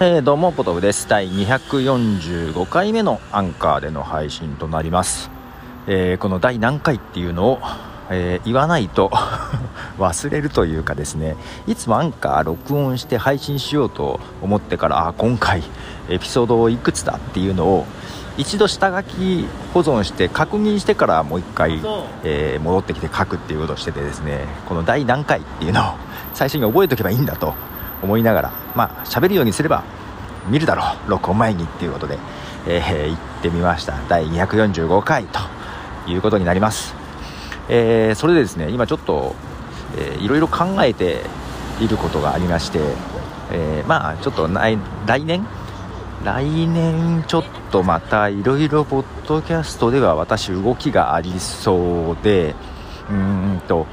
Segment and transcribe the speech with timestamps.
[0.00, 1.08] えー、どうもポトフです。
[1.08, 5.28] 第245回目のアンカーでの配信となります、
[5.88, 7.58] えー、この第何回っていうのを、
[8.08, 9.10] えー、言わないと
[9.98, 11.34] 忘れるというかですね
[11.66, 15.64] いつもアンカー録音して配信しようと思ってからあ今回
[16.08, 17.84] エピソードいくつだっていうのを
[18.36, 21.82] 一度下書き保存して確認してからもう一回、
[22.22, 25.84] え戻ってきて書くっていうことをしててですねこの第何回っていうのを
[26.34, 27.52] 最初に覚えておけばいいんだと
[28.02, 29.84] 思いながらまあ喋るようにすれば
[30.48, 32.18] 見るだろう録音前にっていうことで、
[32.66, 33.94] えー、行ってみました。
[34.08, 35.40] 第245回と
[36.06, 36.94] いうことになります、
[37.68, 39.34] えー、それでですね今ちょっと、
[39.98, 41.20] え、いろいろ考えて
[41.80, 42.78] いることがありまして、
[43.52, 44.78] えー、まあちょっと来
[45.24, 45.46] 年？
[46.24, 52.56] 来年ちょっとまたいろいろポッドキャストでは私動きがありそうで
[53.08, 53.86] うんと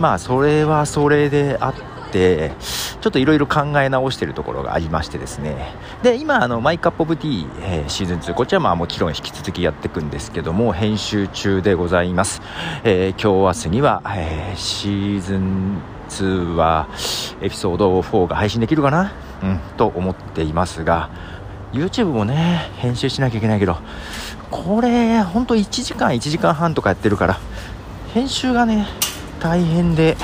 [0.00, 1.74] まあそれはそれであっ
[2.10, 2.52] て
[3.00, 5.74] ちょっといろいろ考え直してるところがありましてですね。
[6.02, 12.42] で今あのマイカップオブティー、えー、シーズン2こちらはもちろん引き続きやっていくんですけども編集中でございます、
[12.84, 15.78] えー、今日明日には、えー、シーズン
[16.10, 16.88] 2は
[17.40, 19.12] エピソード4が配信できるかな？
[19.42, 21.10] うんと思っていますが
[21.72, 23.76] YouTube もね編集しなきゃいけないけど
[24.50, 27.38] これほんと1時間1時間半とかやってるから
[28.14, 28.86] 編集がね
[29.38, 30.16] 大変で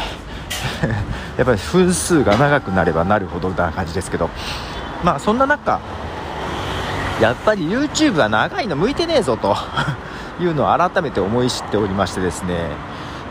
[1.37, 4.31] やっぱり分数が長くなればなるほどな感じですけど
[5.03, 5.81] まあそんな中
[7.21, 9.57] やっぱり YouTube は長いの向いてねえぞと
[10.41, 12.55] いうのを改めて思い知っておりましてですね、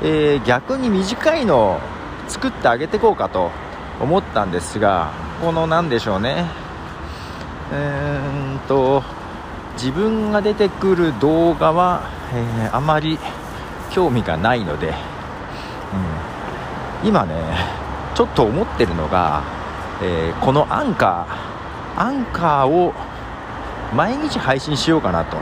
[0.01, 1.79] えー、逆に短いのを
[2.27, 3.51] 作ってあげていこうかと
[4.01, 5.09] 思ったんですが
[5.41, 6.45] この何でしょうね。
[7.71, 9.03] えー、んと
[9.73, 13.17] 自分が出てくる動画は、えー、あまり
[13.91, 14.93] 興味がないので、
[17.03, 17.82] うん、今ね
[18.15, 19.43] ちょっと思ってるのが、
[20.01, 22.93] えー、このアンカーアンカーを
[23.95, 25.37] 毎日配信しようかなと。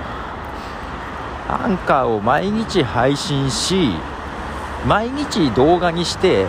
[1.48, 3.90] アンカーを毎日配信し
[4.88, 6.46] 毎日動画にして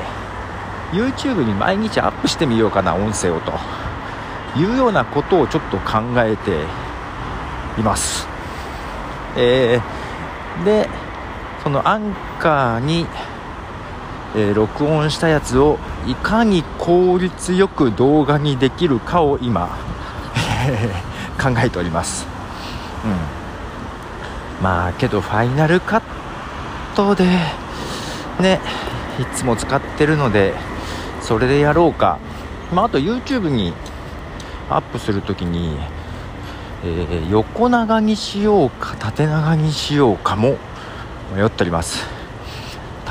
[0.92, 3.52] YouTube に毎日アップしてみようかな音声をと。
[4.56, 6.64] いうようなことをちょっと考えて
[7.80, 8.26] います、
[9.36, 10.88] えー、で
[11.62, 13.06] そのアンカーに
[14.34, 19.68] えー、録音したやつをいかに効率よく動画にできるかを今
[21.40, 22.26] 考えております、
[23.04, 26.02] うん、まあけどファイナルカッ
[26.94, 27.26] トで
[28.40, 28.60] ね
[29.18, 30.54] いつも使ってるので
[31.20, 32.18] それでやろうか、
[32.72, 33.74] まあ、あと YouTube に
[34.70, 35.76] アップするときに、
[36.84, 40.56] えー、横長にしようか縦長にしようかも
[41.36, 42.21] 迷っております。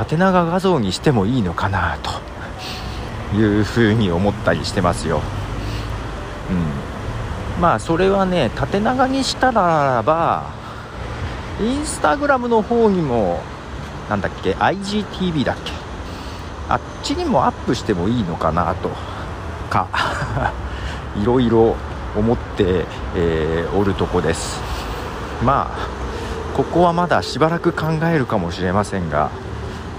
[0.02, 5.22] 縦長画像にしてもいいのかなというふうに思ったりしてますよ。
[6.50, 10.50] うん、まあそれはね縦長にしたらば
[11.62, 13.44] インスタグラムの方にも
[14.10, 15.72] なんだっけ IGTV だっけ
[16.68, 18.90] あっちにもアップしてもいいのかなと
[19.70, 19.88] か
[21.22, 21.76] いろいろ
[22.18, 22.86] 思って、
[23.16, 24.60] えー、おるとこです
[25.46, 29.30] まあここはまだしばらく考えるかもしれませんが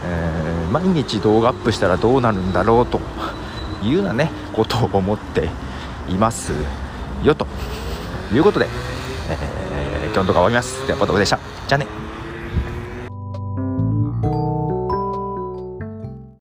[0.04, 3.00] えー、毎日動画アップしたらどうなるんだろうと
[3.82, 5.48] いうようなねことを思って
[6.08, 6.52] います
[7.22, 7.46] よと
[8.32, 8.66] いうことで、
[9.30, 10.86] えー、今日の動画終わります。
[10.86, 11.38] ではポトフでした。
[11.68, 11.86] じゃあね。